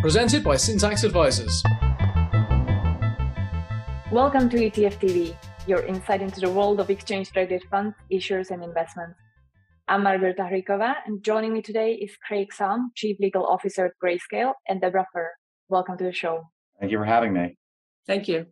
[0.00, 1.62] presented by Syntax Advisors.
[4.12, 5.36] Welcome to ETF TV,
[5.66, 9.18] your insight into the world of exchange traded funds, issuers, and investments.
[9.88, 14.52] I'm Margareta Hricova, and joining me today is Craig Salm, Chief Legal Officer at Grayscale,
[14.68, 15.30] and Deborah Fuhr.
[15.68, 16.44] Welcome to the show.
[16.78, 17.56] Thank you for having me.
[18.06, 18.46] Thank you.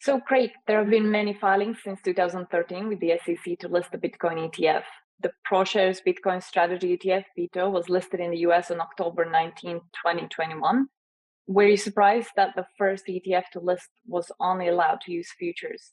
[0.00, 3.98] So, Craig, there have been many filings since 2013 with the SEC to list the
[3.98, 4.84] Bitcoin ETF.
[5.20, 10.86] The ProShares Bitcoin Strategy ETF, BITO, was listed in the US on October 19, 2021.
[11.46, 15.92] Were you surprised that the first ETF to list was only allowed to use futures?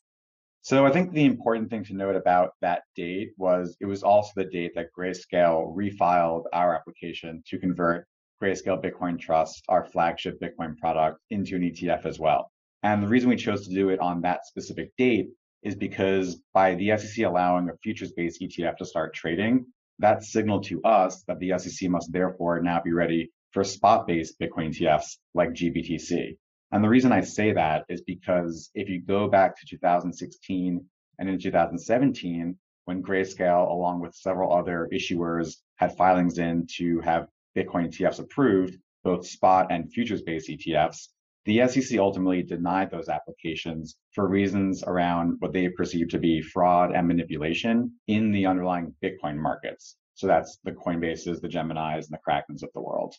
[0.60, 4.30] So I think the important thing to note about that date was it was also
[4.34, 8.06] the date that Grayscale refiled our application to convert
[8.42, 12.50] Grayscale Bitcoin Trust, our flagship Bitcoin product, into an ETF as well.
[12.82, 15.28] And the reason we chose to do it on that specific date
[15.64, 19.66] is because by the SEC allowing a futures-based ETF to start trading,
[19.98, 24.68] that signaled to us that the SEC must therefore now be ready for spot-based Bitcoin
[24.68, 26.36] ETFs like GBTC.
[26.72, 30.84] And the reason I say that is because if you go back to 2016
[31.18, 37.28] and in 2017, when Grayscale, along with several other issuers, had filings in to have
[37.56, 41.08] Bitcoin ETFs approved, both spot and futures-based ETFs,
[41.44, 46.92] the SEC ultimately denied those applications for reasons around what they perceived to be fraud
[46.94, 49.96] and manipulation in the underlying Bitcoin markets.
[50.14, 53.14] So that's the Coinbases, the Geminis, and the Krakens of the world.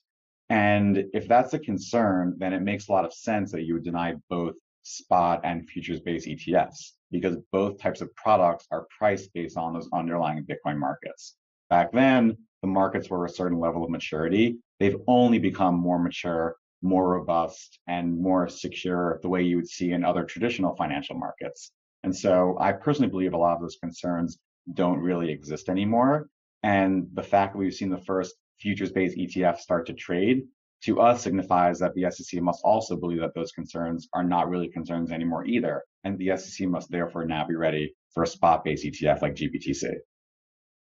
[0.49, 3.83] And if that's a concern, then it makes a lot of sense that you would
[3.83, 9.57] deny both spot and futures based ETFs because both types of products are priced based
[9.57, 11.35] on those underlying Bitcoin markets.
[11.69, 14.57] Back then, the markets were a certain level of maturity.
[14.79, 19.91] They've only become more mature more robust and more secure the way you would see
[19.91, 21.71] in other traditional financial markets.
[22.03, 24.37] And so I personally believe a lot of those concerns
[24.73, 26.29] don't really exist anymore.
[26.63, 30.43] And the fact that we've seen the first futures based ETF start to trade
[30.83, 34.69] to us signifies that the SEC must also believe that those concerns are not really
[34.69, 35.83] concerns anymore either.
[36.03, 39.95] And the SEC must therefore now be ready for a spot based ETF like GBTC.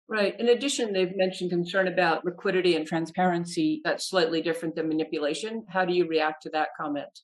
[0.09, 0.39] Right.
[0.39, 3.81] In addition, they've mentioned concern about liquidity and transparency.
[3.83, 5.65] That's slightly different than manipulation.
[5.67, 7.19] How do you react to that comment?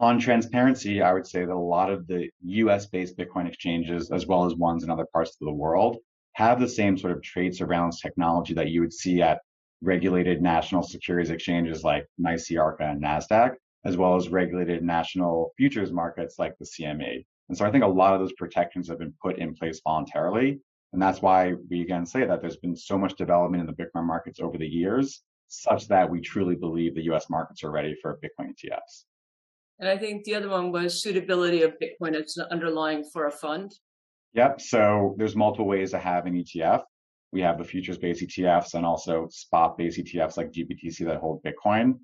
[0.00, 4.26] On transparency, I would say that a lot of the US based Bitcoin exchanges, as
[4.26, 5.98] well as ones in other parts of the world,
[6.34, 9.40] have the same sort of trade surveillance technology that you would see at
[9.82, 13.54] regulated national securities exchanges like NYSE Arca and NASDAQ,
[13.84, 17.24] as well as regulated national futures markets like the CME.
[17.48, 20.60] And so I think a lot of those protections have been put in place voluntarily.
[20.92, 24.06] And that's why we again say that there's been so much development in the Bitcoin
[24.06, 28.18] markets over the years, such that we truly believe the US markets are ready for
[28.18, 29.04] Bitcoin ETFs.
[29.78, 33.30] And I think the other one was suitability of Bitcoin as an underlying for a
[33.30, 33.72] fund.
[34.34, 34.60] Yep.
[34.60, 36.82] So there's multiple ways to have an ETF.
[37.32, 41.42] We have the futures based ETFs and also spot based ETFs like GBTC that hold
[41.42, 41.94] Bitcoin.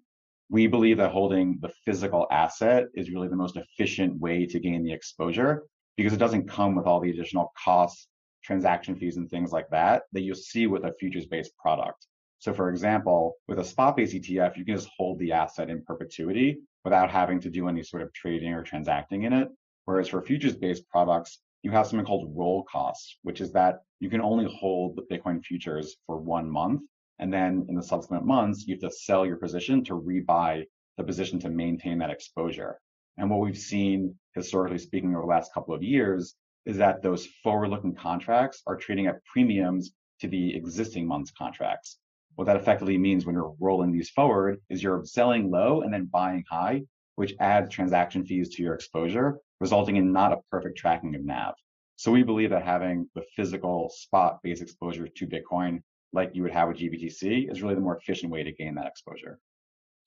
[0.48, 4.84] We believe that holding the physical asset is really the most efficient way to gain
[4.84, 5.64] the exposure
[5.96, 8.08] because it doesn't come with all the additional costs
[8.46, 12.06] transaction fees and things like that that you'll see with a futures based product.
[12.38, 15.82] So, for example, with a spot based ETF, you can just hold the asset in
[15.82, 19.48] perpetuity without having to do any sort of trading or transacting in it.
[19.86, 24.08] Whereas for futures based products, you have something called roll costs, which is that you
[24.08, 26.82] can only hold the Bitcoin futures for one month.
[27.18, 30.64] And then in the subsequent months, you have to sell your position to rebuy
[30.98, 32.78] the position to maintain that exposure.
[33.16, 36.34] And what we've seen historically speaking over the last couple of years
[36.66, 41.98] is that those forward-looking contracts are trading at premiums to the existing month's contracts.
[42.34, 46.10] What that effectively means when you're rolling these forward is you're selling low and then
[46.12, 46.82] buying high,
[47.14, 51.54] which adds transaction fees to your exposure, resulting in not a perfect tracking of NAV.
[51.96, 55.80] So we believe that having the physical spot based exposure to Bitcoin,
[56.12, 58.86] like you would have with GBTC, is really the more efficient way to gain that
[58.86, 59.38] exposure.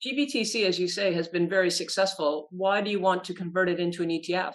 [0.06, 2.46] GBTC, as you say, has been very successful.
[2.50, 4.54] Why do you want to convert it into an ETF?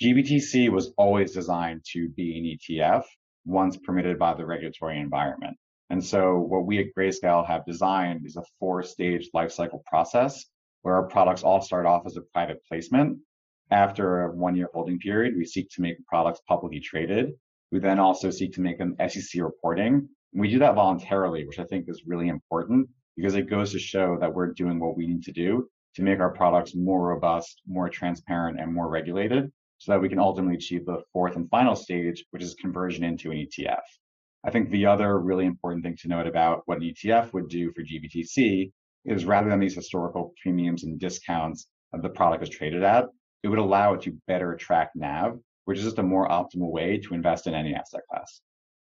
[0.00, 2.44] GBTC was always designed to be an
[2.78, 3.04] ETF
[3.44, 5.58] once permitted by the regulatory environment.
[5.90, 10.46] And so what we at Grayscale have designed is a four stage lifecycle process
[10.80, 13.18] where our products all start off as a private placement.
[13.70, 17.32] After a one year holding period, we seek to make products publicly traded.
[17.70, 20.08] We then also seek to make them SEC reporting.
[20.32, 22.88] We do that voluntarily, which I think is really important
[23.18, 26.20] because it goes to show that we're doing what we need to do to make
[26.20, 30.84] our products more robust, more transparent, and more regulated so that we can ultimately achieve
[30.84, 33.80] the fourth and final stage, which is conversion into an ETF.
[34.44, 37.72] I think the other really important thing to note about what an ETF would do
[37.72, 38.70] for GBTC
[39.06, 43.06] is rather than these historical premiums and discounts that the product is traded at,
[43.42, 46.98] it would allow it to better track NAV, which is just a more optimal way
[46.98, 48.42] to invest in any asset class.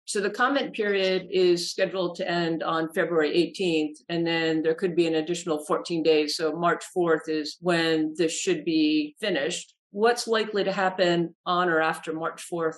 [0.03, 4.97] So the comment period is scheduled to end on February 18th, and then there could
[4.97, 6.35] be an additional 14 days.
[6.35, 9.73] So March 4th is when this should be finished.
[9.93, 12.77] What's likely to happen on or after March 4th?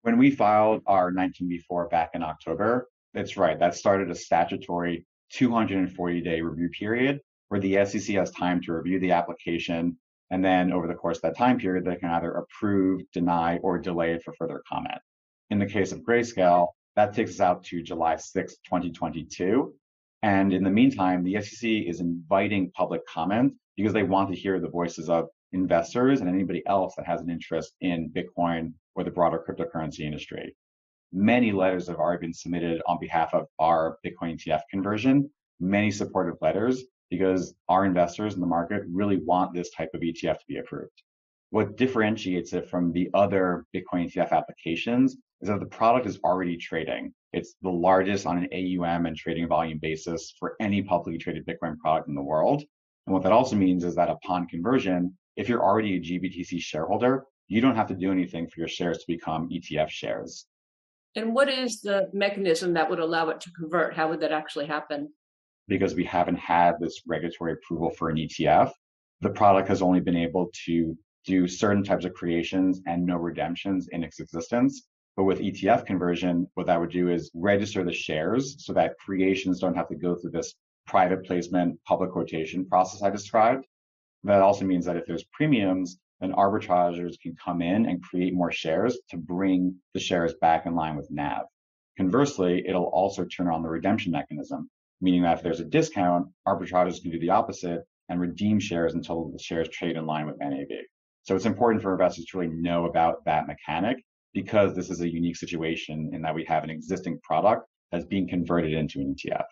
[0.00, 5.04] When we filed our 19B4 back in October, that's right, that started a statutory
[5.34, 9.98] 240 day review period where the SEC has time to review the application.
[10.30, 13.78] And then over the course of that time period, they can either approve, deny, or
[13.78, 14.98] delay it for further comment.
[15.50, 19.74] In the case of Grayscale, that takes us out to July 6, 2022.
[20.22, 24.58] And in the meantime, the SEC is inviting public comment because they want to hear
[24.58, 29.10] the voices of investors and anybody else that has an interest in Bitcoin or the
[29.10, 30.54] broader cryptocurrency industry.
[31.12, 36.36] Many letters have already been submitted on behalf of our Bitcoin ETF conversion, many supportive
[36.40, 40.58] letters, because our investors in the market really want this type of ETF to be
[40.58, 41.02] approved.
[41.50, 46.56] What differentiates it from the other Bitcoin ETF applications is that the product is already
[46.56, 47.12] trading.
[47.32, 51.76] It's the largest on an AUM and trading volume basis for any publicly traded Bitcoin
[51.78, 52.62] product in the world.
[53.06, 57.24] And what that also means is that upon conversion, if you're already a GBTC shareholder,
[57.48, 60.46] you don't have to do anything for your shares to become ETF shares.
[61.16, 63.96] And what is the mechanism that would allow it to convert?
[63.96, 65.10] How would that actually happen?
[65.66, 68.70] Because we haven't had this regulatory approval for an ETF,
[69.22, 73.88] the product has only been able to do certain types of creations and no redemptions
[73.92, 74.88] in its existence.
[75.16, 79.58] But with ETF conversion, what that would do is register the shares so that creations
[79.58, 80.54] don't have to go through this
[80.86, 83.64] private placement, public quotation process I described.
[84.24, 88.52] That also means that if there's premiums, then arbitragers can come in and create more
[88.52, 91.44] shares to bring the shares back in line with NAV.
[91.96, 94.70] Conversely, it'll also turn on the redemption mechanism,
[95.00, 99.30] meaning that if there's a discount, arbitragers can do the opposite and redeem shares until
[99.30, 100.68] the shares trade in line with NAV.
[101.22, 103.98] So it's important for investors to really know about that mechanic
[104.34, 108.28] because this is a unique situation in that we have an existing product that's being
[108.28, 109.44] converted into an ETF.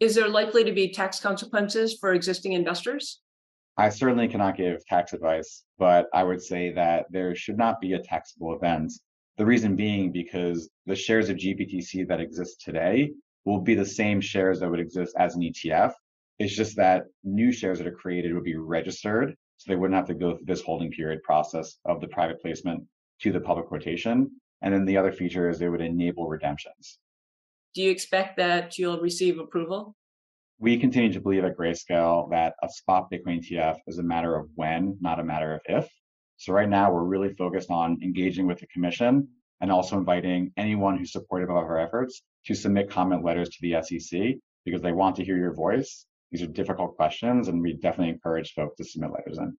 [0.00, 3.20] Is there likely to be tax consequences for existing investors?
[3.78, 7.92] I certainly cannot give tax advice, but I would say that there should not be
[7.92, 8.92] a taxable event.
[9.36, 13.12] The reason being because the shares of GBTC that exist today
[13.44, 15.92] will be the same shares that would exist as an ETF.
[16.38, 20.06] It's just that new shares that are created would be registered, so they wouldn't have
[20.06, 22.82] to go through this holding period process of the private placement
[23.20, 24.30] to the public quotation.
[24.62, 26.98] And then the other feature is it would enable redemptions.
[27.74, 29.94] Do you expect that you'll receive approval?
[30.58, 34.48] We continue to believe at Grayscale that a spot Bitcoin ETF is a matter of
[34.54, 35.86] when, not a matter of if.
[36.38, 39.28] So right now we're really focused on engaging with the commission
[39.60, 43.82] and also inviting anyone who's supportive of our efforts to submit comment letters to the
[43.82, 46.06] SEC because they want to hear your voice.
[46.30, 49.56] These are difficult questions and we definitely encourage folks to submit letters in.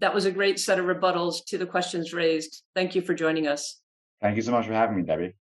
[0.00, 2.62] That was a great set of rebuttals to the questions raised.
[2.74, 3.80] Thank you for joining us.
[4.20, 5.34] Thank you so much for having me, Debbie.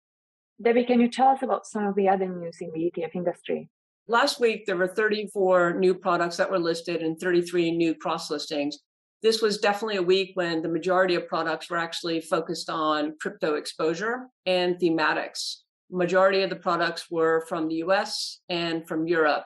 [0.61, 3.69] Debbie, can you tell us about some of the other news in the ETF industry?
[4.07, 8.78] Last week, there were 34 new products that were listed and 33 new cross listings.
[9.24, 13.56] This was definitely a week when the majority of products were actually focused on crypto
[13.56, 15.62] exposure and thematics.
[15.90, 19.46] Majority of the products were from the US and from Europe.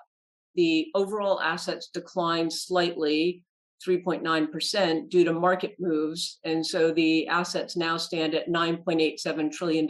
[0.56, 3.46] The overall assets declined slightly
[3.88, 6.40] 3.9% due to market moves.
[6.44, 9.88] And so the assets now stand at $9.87 trillion,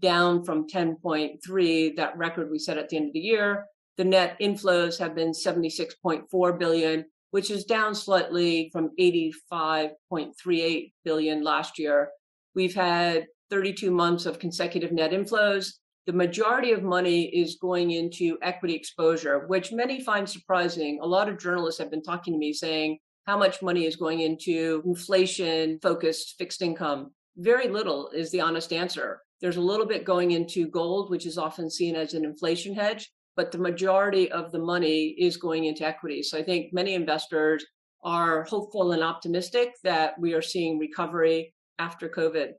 [0.00, 3.66] down from 10.3, that record we set at the end of the year.
[3.96, 11.78] The net inflows have been 76.4 billion, which is down slightly from 85.38 billion last
[11.78, 12.10] year.
[12.54, 15.72] We've had 32 months of consecutive net inflows.
[16.06, 20.98] The majority of money is going into equity exposure, which many find surprising.
[21.02, 24.20] A lot of journalists have been talking to me saying how much money is going
[24.20, 27.12] into inflation focused fixed income.
[27.36, 29.20] Very little is the honest answer.
[29.40, 33.10] There's a little bit going into gold, which is often seen as an inflation hedge,
[33.36, 36.30] but the majority of the money is going into equities.
[36.30, 37.64] So I think many investors
[38.02, 42.52] are hopeful and optimistic that we are seeing recovery after COVID.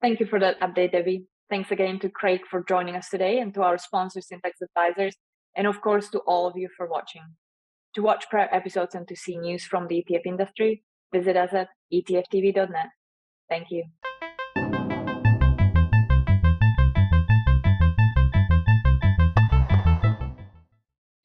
[0.00, 1.26] Thank you for that update, Debbie.
[1.50, 5.16] Thanks again to Craig for joining us today and to our sponsor, Syntax Advisors,
[5.56, 7.22] and of course to all of you for watching.
[7.94, 11.68] To watch prior episodes and to see news from the ETF industry, visit us at
[11.92, 12.88] etftv.net.
[13.48, 13.84] Thank you.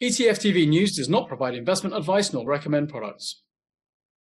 [0.03, 3.41] ETF TV News does not provide investment advice nor recommend products.